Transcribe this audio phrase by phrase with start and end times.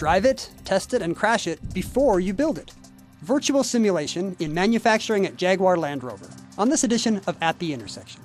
[0.00, 2.72] Drive it, test it, and crash it before you build it.
[3.20, 6.26] Virtual simulation in manufacturing at Jaguar Land Rover
[6.56, 8.22] on this edition of At the Intersection.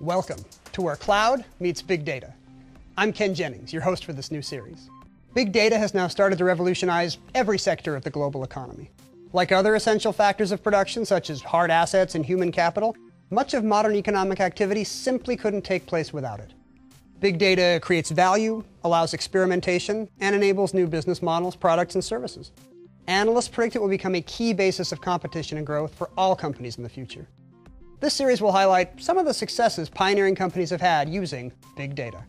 [0.00, 0.42] Welcome
[0.72, 2.32] to where cloud meets big data.
[2.96, 4.88] I'm Ken Jennings, your host for this new series.
[5.34, 8.90] Big data has now started to revolutionize every sector of the global economy.
[9.34, 12.94] Like other essential factors of production, such as hard assets and human capital,
[13.30, 16.52] much of modern economic activity simply couldn't take place without it.
[17.18, 22.52] Big data creates value, allows experimentation, and enables new business models, products, and services.
[23.06, 26.76] Analysts predict it will become a key basis of competition and growth for all companies
[26.76, 27.26] in the future.
[28.00, 32.22] This series will highlight some of the successes pioneering companies have had using big data.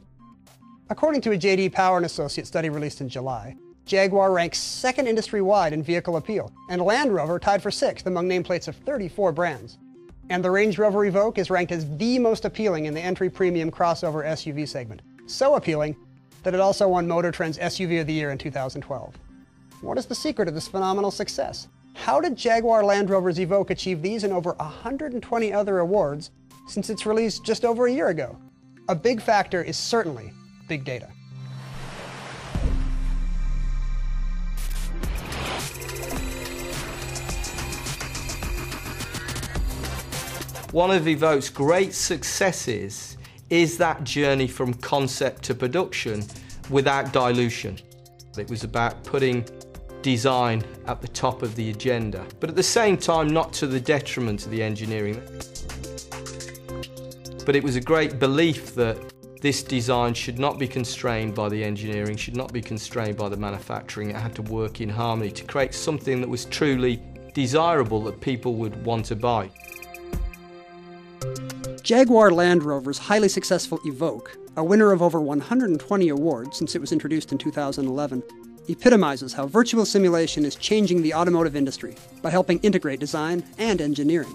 [0.89, 5.73] According to a JD Power and Associates study released in July, Jaguar ranks second industry-wide
[5.73, 9.77] in vehicle appeal, and Land Rover tied for sixth among nameplates of 34 brands.
[10.29, 13.69] And the Range Rover Evoque is ranked as the most appealing in the entry premium
[13.69, 15.01] crossover SUV segment.
[15.27, 15.97] So appealing
[16.43, 19.15] that it also won Motor Trend's SUV of the Year in 2012.
[19.81, 21.67] What is the secret of this phenomenal success?
[21.93, 26.31] How did Jaguar Land Rover's Evoque achieve these and over 120 other awards
[26.67, 28.37] since its release just over a year ago?
[28.87, 30.31] A big factor is certainly
[30.67, 31.09] big data.
[40.73, 43.15] One of Evoque's great successes
[43.51, 46.25] is that journey from concept to production
[46.71, 47.77] without dilution.
[48.39, 49.45] It was about putting
[50.01, 53.79] design at the top of the agenda, but at the same time not to the
[53.79, 55.21] detriment of the engineering.
[57.45, 58.97] But it was a great belief that
[59.41, 63.37] this design should not be constrained by the engineering, should not be constrained by the
[63.37, 64.09] manufacturing.
[64.09, 66.99] It had to work in harmony to create something that was truly
[67.35, 69.51] desirable that people would want to buy.
[71.83, 76.93] Jaguar Land Rover's highly successful Evoque, a winner of over 120 awards since it was
[76.93, 78.23] introduced in 2011,
[78.69, 84.31] epitomizes how virtual simulation is changing the automotive industry by helping integrate design and engineering.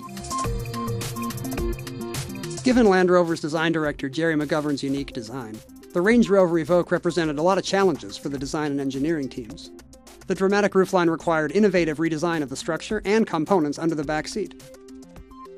[2.65, 5.59] Given Land Rover's design director Gerry McGovern's unique design,
[5.95, 9.71] the Range Rover Evoque represented a lot of challenges for the design and engineering teams.
[10.27, 14.63] The dramatic roofline required innovative redesign of the structure and components under the back seat,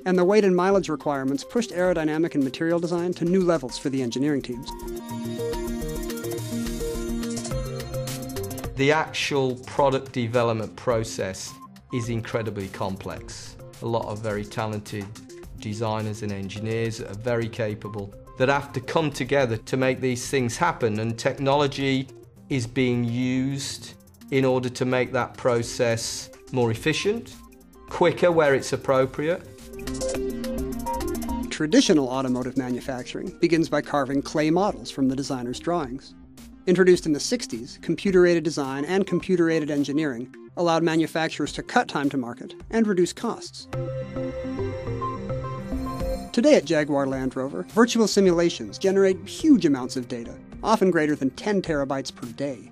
[0.07, 3.91] and the weight and mileage requirements pushed aerodynamic and material design to new levels for
[3.91, 4.71] the engineering teams.
[8.77, 11.53] The actual product development process
[11.93, 13.57] is incredibly complex.
[13.83, 15.05] A lot of very talented
[15.59, 20.57] designers and engineers are very capable that have to come together to make these things
[20.57, 22.09] happen and technology
[22.49, 23.95] is being used
[24.31, 27.37] in order to make that process more efficient,
[27.89, 29.50] quicker where it's appropriate,
[31.51, 36.15] Traditional automotive manufacturing begins by carving clay models from the designer's drawings.
[36.67, 41.89] Introduced in the 60s, computer aided design and computer aided engineering allowed manufacturers to cut
[41.89, 43.69] time to market and reduce costs.
[46.33, 51.31] Today at Jaguar Land Rover, virtual simulations generate huge amounts of data, often greater than
[51.31, 52.71] 10 terabytes per day.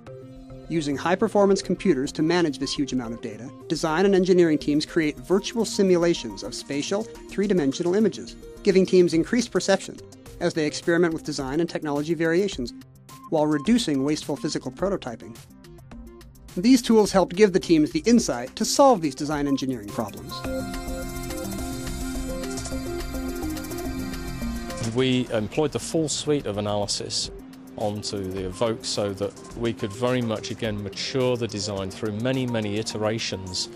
[0.70, 4.84] Using high performance computers to manage this huge amount of data, design and engineering teams
[4.84, 9.96] create virtual simulations of spatial, three dimensional images, giving teams increased perception
[10.40, 12.74] as they experiment with design and technology variations,
[13.30, 15.34] while reducing wasteful physical prototyping.
[16.54, 20.34] These tools helped give the teams the insight to solve these design engineering problems.
[24.94, 27.30] We employed the full suite of analysis
[27.78, 32.46] onto the Evoque so that we could very much again mature the design through many,
[32.46, 33.68] many iterations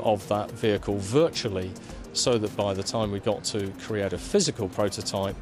[0.00, 1.72] of that vehicle virtually
[2.12, 5.36] so that by the time we got to create a physical prototype,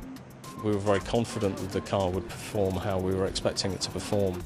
[0.65, 3.91] we were very confident that the car would perform how we were expecting it to
[3.91, 4.43] perform.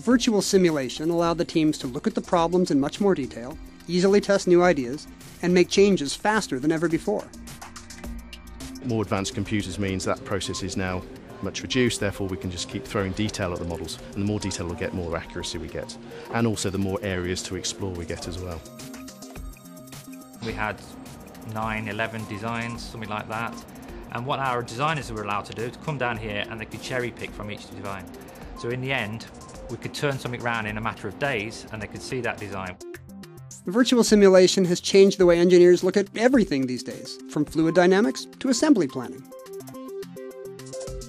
[0.00, 3.56] Virtual simulation allowed the teams to look at the problems in much more detail,
[3.88, 5.06] easily test new ideas,
[5.42, 7.24] and make changes faster than ever before.
[8.84, 11.02] More advanced computers means that process is now
[11.44, 14.40] much reduced, therefore we can just keep throwing detail at the models, and the more
[14.40, 15.96] detail we get, more accuracy we get,
[16.32, 18.60] and also the more areas to explore we get as well.
[20.44, 20.80] We had
[21.52, 23.54] 9, 11 designs, something like that.
[24.12, 26.82] And what our designers were allowed to do to come down here and they could
[26.82, 28.04] cherry pick from each design.
[28.58, 29.26] So in the end,
[29.70, 32.38] we could turn something around in a matter of days and they could see that
[32.38, 32.76] design.
[33.64, 37.74] The virtual simulation has changed the way engineers look at everything these days, from fluid
[37.74, 39.22] dynamics to assembly planning.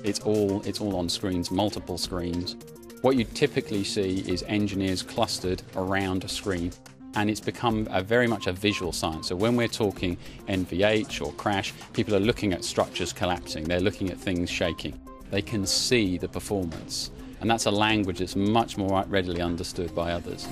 [0.06, 2.56] It's all, it's all on screens, multiple screens.
[3.02, 6.72] What you typically see is engineers clustered around a screen.
[7.16, 9.30] and it's become very much a visual science.
[9.30, 10.18] So when we're talking
[10.48, 15.00] NVH or crash, people are looking at structures collapsing, they're looking at things shaking.
[15.32, 17.12] They can see the performance,
[17.42, 20.48] and that's a language that's much more readily understood by others.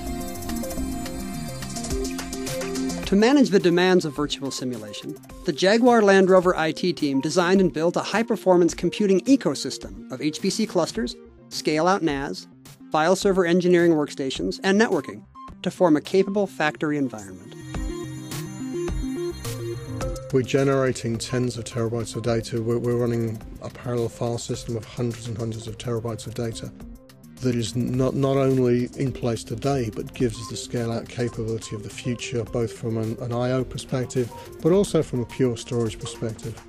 [3.14, 5.16] To manage the demands of virtual simulation,
[5.46, 10.20] the Jaguar Land Rover IT team designed and built a high performance computing ecosystem of
[10.20, 11.16] HPC clusters,
[11.50, 12.48] scale out NAS,
[12.92, 15.24] file server engineering workstations, and networking
[15.62, 17.54] to form a capable factory environment.
[20.34, 22.64] We're generating tens of terabytes of data.
[22.64, 26.72] We're, we're, running a parallel file system of hundreds and hundreds of terabytes of data
[27.44, 31.76] that is not, not only in place today, but gives us the scale out capability
[31.76, 33.64] of the future, both from an, an I.O.
[33.66, 34.32] perspective,
[34.62, 36.60] but also from a pure storage perspective.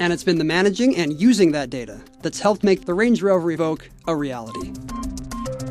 [0.00, 3.56] And it's been the managing and using that data that's helped make the Range Rover
[3.56, 4.72] Evoque a reality.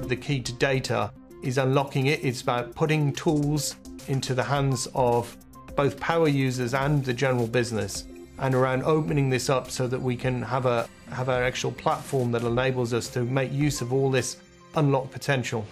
[0.07, 1.11] The key to data
[1.43, 2.23] is unlocking it.
[2.23, 3.75] It's about putting tools
[4.07, 5.35] into the hands of
[5.75, 8.05] both power users and the general business
[8.39, 12.31] and around opening this up so that we can have a have an actual platform
[12.31, 14.37] that enables us to make use of all this
[14.75, 15.65] unlocked potential.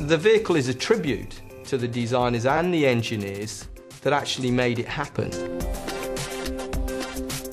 [0.00, 3.68] The vehicle is a tribute to the designers and the engineers
[4.02, 5.30] that actually made it happen.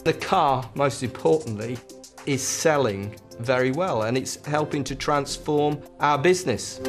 [0.03, 1.77] The car, most importantly,
[2.25, 6.79] is selling very well and it's helping to transform our business.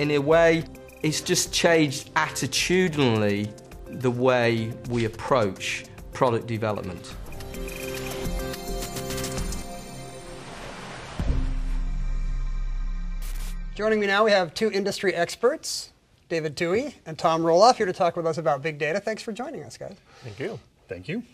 [0.00, 0.64] In a way,
[1.02, 3.52] it's just changed attitudinally
[3.86, 7.14] the way we approach product development.
[13.74, 15.92] Joining me now, we have two industry experts,
[16.28, 19.00] David Toohey and Tom Roloff, here to talk with us about big data.
[19.00, 19.96] Thanks for joining us, guys.
[20.22, 20.60] Thank you.
[20.88, 21.24] Thank you.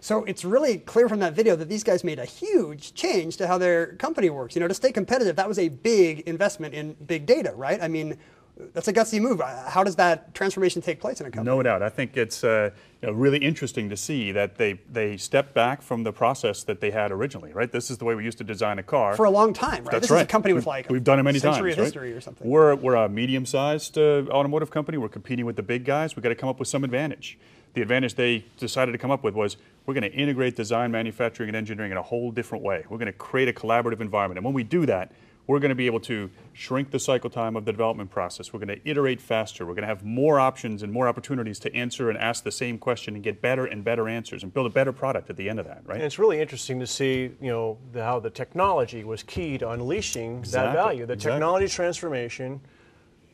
[0.00, 3.46] So it's really clear from that video that these guys made a huge change to
[3.46, 4.56] how their company works.
[4.56, 7.80] You know, to stay competitive, that was a big investment in big data, right?
[7.80, 8.18] I mean,
[8.56, 9.40] that's a gutsy move.
[9.40, 11.56] How does that transformation take place in a company?
[11.56, 11.82] No doubt.
[11.82, 12.70] I think it's uh,
[13.02, 16.80] you know, really interesting to see that they they step back from the process that
[16.80, 17.52] they had originally.
[17.52, 17.70] Right.
[17.70, 19.84] This is the way we used to design a car for a long time.
[19.84, 19.92] Right.
[19.92, 20.18] That's this right.
[20.18, 21.78] is a company with like we've done it many century times.
[21.78, 22.18] Of history right?
[22.18, 22.48] or something.
[22.48, 24.98] We're we're a medium-sized uh, automotive company.
[24.98, 26.14] We're competing with the big guys.
[26.14, 27.38] We've got to come up with some advantage.
[27.74, 31.48] The advantage they decided to come up with was we're going to integrate design, manufacturing,
[31.48, 32.84] and engineering in a whole different way.
[32.88, 35.10] We're going to create a collaborative environment, and when we do that
[35.46, 38.52] we're going to be able to shrink the cycle time of the development process.
[38.52, 39.66] We're going to iterate faster.
[39.66, 42.78] We're going to have more options and more opportunities to answer and ask the same
[42.78, 45.58] question and get better and better answers and build a better product at the end
[45.58, 45.96] of that, right?
[45.96, 49.70] And it's really interesting to see, you know, the, how the technology was key to
[49.70, 50.66] unleashing exactly.
[50.66, 51.06] that value.
[51.06, 51.32] The exactly.
[51.32, 52.60] technology transformation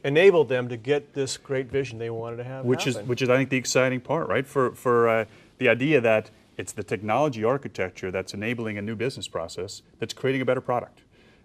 [0.03, 2.65] enabled them to get this great vision they wanted to have.
[2.65, 3.03] Which happen.
[3.03, 4.47] is, which is, I think, the exciting part, right?
[4.47, 5.25] For for uh,
[5.59, 10.43] the idea that it's the technology architecture that's enabling a new business process that's creating
[10.43, 11.03] a better product.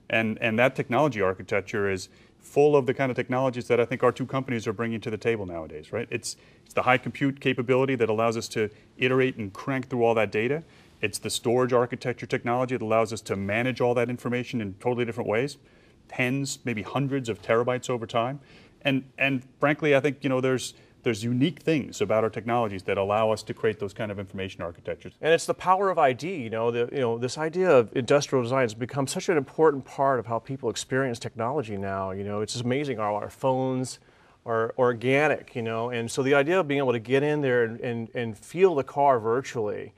[0.10, 2.10] And, and that technology architecture is
[2.40, 5.10] full of the kind of technologies that I think our two companies are bringing to
[5.10, 6.08] the table nowadays, right?
[6.12, 10.14] It's, it's the high compute capability that allows us to iterate and crank through all
[10.16, 10.64] that data.
[11.02, 15.06] It's the storage architecture technology that allows us to manage all that information in totally
[15.06, 15.58] different ways,
[16.08, 18.40] tens, maybe hundreds of terabytes over time.
[18.84, 20.76] And, and frankly, I think you know, there's,
[21.06, 24.64] there's unique things about our technologies that allow us to create those kind of information
[24.64, 25.14] architectures.
[25.22, 26.36] And it's the power of ID.
[26.36, 29.86] You know, the, you know, this idea of industrial design has become such an important
[29.86, 32.10] part of how people experience technology now.
[32.10, 33.00] You know, it's amazing.
[33.00, 34.00] Our, our phones
[34.48, 35.56] are organic.
[35.56, 38.10] You know, and so the idea of being able to get in there and, and,
[38.16, 39.94] and feel the car virtually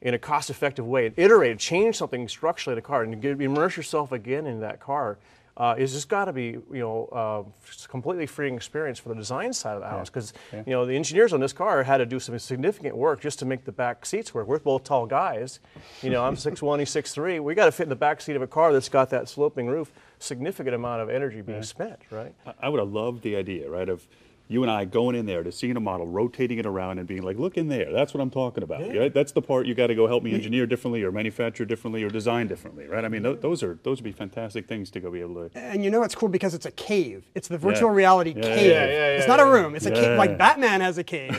[0.00, 3.76] in a cost-effective way and iterate, change something structurally in the car, and get, immerse
[3.76, 5.18] yourself again in that car
[5.58, 9.52] uh, is just got to be you know uh, completely freeing experience for the design
[9.52, 10.58] side of the house because yeah.
[10.58, 10.62] yeah.
[10.66, 13.44] you know the engineers on this car had to do some significant work just to
[13.44, 14.46] make the back seats work.
[14.46, 15.58] We're both tall guys,
[16.00, 17.42] you know I'm 6'1", he's 6'3".
[17.42, 19.66] We got to fit in the back seat of a car that's got that sloping
[19.66, 19.92] roof.
[20.20, 21.64] Significant amount of energy being yeah.
[21.64, 22.34] spent, right?
[22.60, 24.06] I would have loved the idea, right, of
[24.48, 27.22] you and I going in there to seeing a model, rotating it around, and being
[27.22, 28.80] like, "Look in there." That's what I'm talking about.
[28.86, 29.00] Yeah.
[29.00, 29.14] Right?
[29.14, 32.08] That's the part you got to go help me engineer differently, or manufacture differently, or
[32.08, 32.86] design differently.
[32.86, 33.04] Right?
[33.04, 35.58] I mean, th those are those would be fantastic things to go be able to.
[35.58, 37.24] And you know it's cool because it's a cave.
[37.34, 38.02] It's the virtual yeah.
[38.02, 38.70] reality yeah, cave.
[38.70, 39.74] Yeah, it's not a room.
[39.74, 40.16] It's a cave.
[40.16, 41.36] Like Batman has a cave.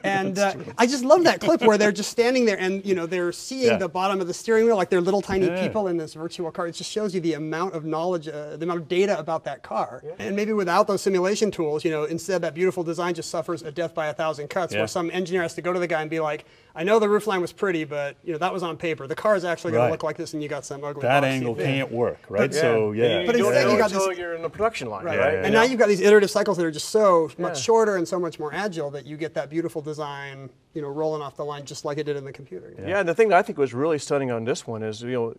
[0.04, 3.06] and uh, I just love that clip where they're just standing there and you know
[3.06, 6.12] they're seeing the bottom of the steering wheel like they're little tiny people in this
[6.14, 6.66] virtual car.
[6.66, 9.62] It just shows you the amount of knowledge, uh, the amount of data about that
[9.62, 10.02] car.
[10.18, 13.70] And maybe without those simulation tools, you know, instead that beautiful design just suffers a
[13.70, 14.80] death by a thousand cuts, yeah.
[14.80, 17.06] where some engineer has to go to the guy and be like, "I know the
[17.06, 19.06] roofline was pretty, but you know that was on paper.
[19.06, 19.88] The car is actually going right.
[19.88, 22.50] to look like this, and you got some ugly." That oh, angle can't work, right?
[22.50, 24.18] But, so yeah, you, but you instead you got this.
[24.18, 25.18] You're in the production line, right?
[25.18, 25.34] right?
[25.36, 28.18] and now you've got these iterative cycles that are just so much shorter and so
[28.18, 31.64] much more agile that you get that beautiful design you know, rolling off the line
[31.64, 32.74] just like it did in the computer.
[32.78, 32.88] Yeah.
[32.88, 35.12] yeah, and the thing that I think was really stunning on this one is, you
[35.12, 35.34] know,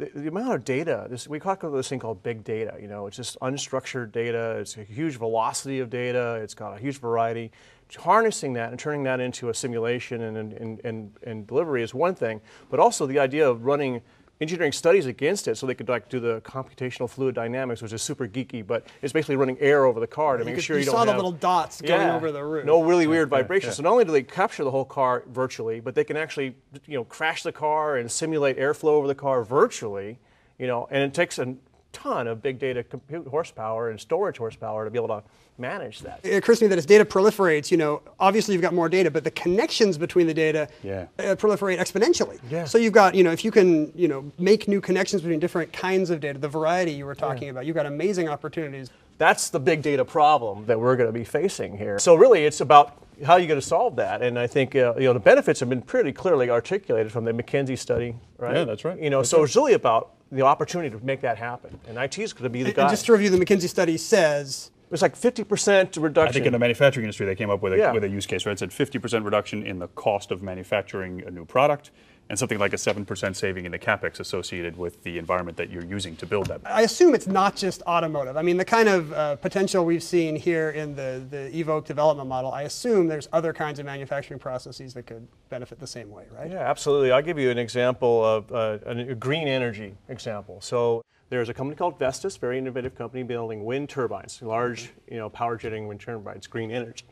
[0.00, 1.06] the, the, amount of data.
[1.08, 2.76] This, we talk about this thing called big data.
[2.80, 4.56] You know, it's just unstructured data.
[4.58, 6.40] It's a huge velocity of data.
[6.42, 7.52] It's got a huge variety.
[7.98, 12.14] Harnessing that and turning that into a simulation and, and, and, and delivery is one
[12.14, 12.40] thing,
[12.70, 14.00] but also the idea of running
[14.40, 18.02] engineering studies against it so they could like do the computational fluid dynamics, which is
[18.02, 20.76] super geeky, but it's basically running air over the car to you make could, sure
[20.76, 22.64] you, you don't saw have, the little dots going over the roof.
[22.64, 23.76] No really weird vibrations.
[23.76, 26.56] So not only do they capture the whole car virtually, but they can actually
[26.86, 30.18] you know crash the car and simulate airflow over the car virtually.
[30.58, 31.54] You know, and it takes a
[31.92, 35.22] ton of big data compute horsepower and storage horsepower to be able to
[35.58, 36.20] manage that.
[36.22, 39.10] It occurs to me that as data proliferates, you know, obviously you've got more data,
[39.10, 41.06] but the connections between the data yeah.
[41.18, 42.38] uh, proliferate exponentially.
[42.50, 42.64] Yeah.
[42.64, 45.72] So you've got, you know, if you can, you know, make new connections between different
[45.72, 47.50] kinds of data, the variety you were talking yeah.
[47.50, 48.90] about, you've got amazing opportunities.
[49.18, 51.98] That's the big data problem that we're going to be facing here.
[51.98, 54.22] So really, it's about how are you going to solve that?
[54.22, 57.32] And I think uh, you know the benefits have been pretty clearly articulated from the
[57.32, 58.56] McKinsey study, right?
[58.56, 59.00] Yeah, that's right.
[59.00, 59.44] You know, that's so right.
[59.44, 61.78] it's really about the opportunity to make that happen.
[61.88, 62.82] And IT is going to be the and, guy.
[62.82, 66.28] And just to review, the McKinsey study says it's like 50% reduction.
[66.28, 67.92] I think in the manufacturing industry, they came up with a, Yeah.
[67.92, 68.52] with a use case, right?
[68.52, 71.90] It said 50% reduction in the cost of manufacturing a new product
[72.30, 75.84] and something like a 7% saving in the capex associated with the environment that you're
[75.84, 76.60] using to build that.
[76.64, 78.36] I assume it's not just automotive.
[78.36, 82.28] I mean, the kind of uh, potential we've seen here in the, the Evoque development
[82.28, 86.26] model, I assume there's other kinds of manufacturing processes that could benefit the same way,
[86.30, 86.48] right?
[86.48, 87.10] Yeah, absolutely.
[87.10, 90.60] I'll give you an example of uh, a green energy example.
[90.60, 95.28] So there's a company called Vestas, very innovative company building wind turbines, large, you know,
[95.28, 97.06] power generating wind turbines, green energy.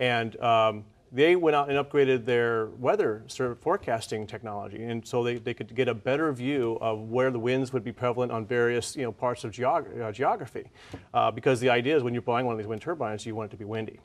[0.00, 3.24] And um, they went out and upgraded their weather
[3.60, 7.72] forecasting technology, and so they, they could get a better view of where the winds
[7.72, 10.70] would be prevalent on various you know parts of geog uh, geography.
[11.14, 13.50] Uh, because the idea is when you're buying one of these wind turbines, you want
[13.50, 14.00] it to be windy.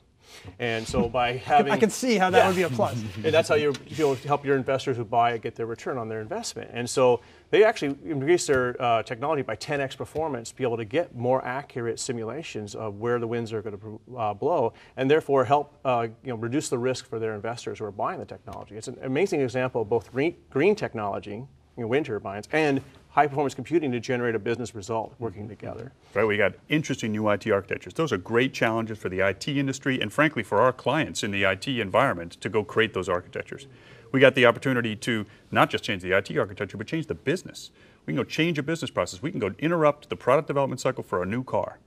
[0.58, 2.46] And so by having, I can see how that yeah.
[2.46, 3.02] would be a plus.
[3.16, 6.08] and that's how you will help your investors who buy it get their return on
[6.08, 6.70] their investment.
[6.72, 7.20] And so
[7.52, 11.44] they actually increase their uh, technology by 10x performance to be able to get more
[11.44, 16.08] accurate simulations of where the winds are going to uh, blow, and therefore help uh,
[16.24, 18.74] you know reduce the risk for their investors who are buying the technology.
[18.74, 22.80] It's an amazing example of both green, green technology, you know, wind turbines, and
[23.10, 25.92] high performance computing to generate a business result working together.
[26.14, 27.92] Right, we got interesting new IT architectures.
[27.92, 31.44] Those are great challenges for the IT industry and frankly for our clients in the
[31.44, 33.66] IT environment to go create those architectures.
[34.12, 37.70] We got the opportunity to not just change the IT architecture, but change the business.
[38.06, 39.22] We can go change a business process.
[39.22, 41.78] We can go interrupt the product development cycle for a new car.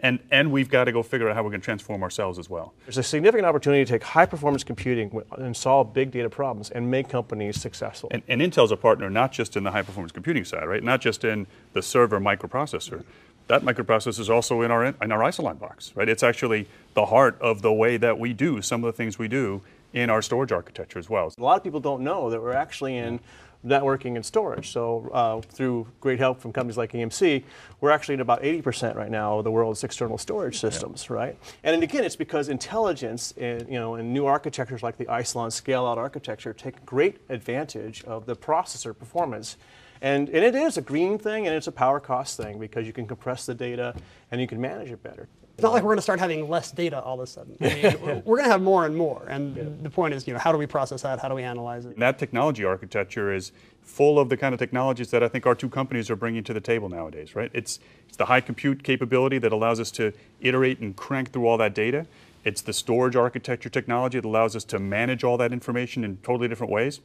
[0.00, 2.50] And, and we've got to go figure out how we're going to transform ourselves as
[2.50, 2.74] well.
[2.84, 6.90] There's a significant opportunity to take high performance computing and solve big data problems and
[6.90, 8.10] make companies successful.
[8.12, 10.82] And, and Intel's a partner not just in the high performance computing side, right?
[10.82, 13.02] Not just in the server microprocessor.
[13.46, 16.08] That microprocessor is also in our, in our Isilon box, right?
[16.08, 19.28] It's actually the heart of the way that we do some of the things we
[19.28, 19.62] do
[19.94, 21.32] in our storage architecture as well.
[21.38, 23.20] A lot of people don't know that we're actually in
[23.64, 24.70] networking and storage.
[24.70, 27.44] So uh, through great help from companies like EMC,
[27.80, 31.16] we're actually at about 80% right now of the world's external storage systems, yeah.
[31.16, 31.38] right?
[31.62, 35.96] And again, it's because intelligence, in, you know, and new architectures like the Isilon scale-out
[35.96, 39.56] architecture take great advantage of the processor performance.
[40.02, 42.92] And, and it is a green thing and it's a power cost thing because you
[42.92, 43.94] can compress the data
[44.30, 45.28] and you can manage it better.
[45.56, 47.56] It's not like we're going to start having less data all of a sudden.
[47.60, 49.24] I mean, we're going to have more and more.
[49.28, 49.62] And yeah.
[49.82, 51.20] the point is, you know, how do we process that?
[51.20, 51.92] How do we analyze it?
[51.92, 55.54] And that technology architecture is full of the kind of technologies that I think our
[55.54, 57.50] two companies are bringing to the table nowadays, right?
[57.54, 61.58] It's, it's the high compute capability that allows us to iterate and crank through all
[61.58, 62.06] that data.
[62.44, 66.48] It's the storage architecture technology that allows us to manage all that information in totally
[66.48, 67.00] different ways,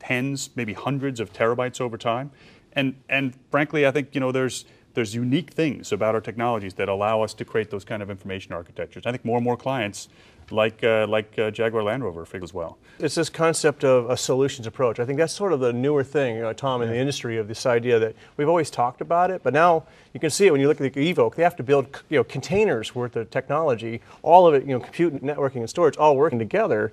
[0.00, 2.32] tens, maybe hundreds of terabytes over time.
[2.72, 6.88] And, and frankly, I think, you know, there's, there's unique things about our technologies that
[6.88, 9.04] allow us to create those kind of information architectures.
[9.06, 10.08] I think more and more clients
[10.50, 12.78] like, uh, like uh, Jaguar Land Rover as well.
[12.98, 15.00] It's this concept of a solutions approach.
[15.00, 16.94] I think that's sort of the newer thing, uh, Tom, in yeah.
[16.94, 20.30] the industry of this idea that we've always talked about it, but now you can
[20.30, 21.34] see it when you look at the Evoque.
[21.34, 24.80] They have to build you know, containers worth of technology, all of it, you know,
[24.80, 26.92] compute, networking, and storage, all working together.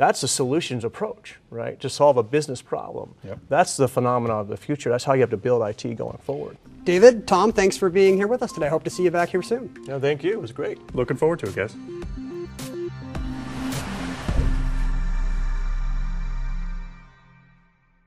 [0.00, 1.78] That's a solutions approach, right?
[1.80, 3.14] To solve a business problem.
[3.22, 3.38] Yep.
[3.50, 4.88] That's the phenomenon of the future.
[4.88, 6.56] That's how you have to build IT going forward.
[6.84, 8.64] David, Tom, thanks for being here with us today.
[8.64, 9.76] I hope to see you back here soon.
[9.86, 10.32] No, thank you.
[10.32, 10.78] It was great.
[10.94, 11.76] Looking forward to it, guys.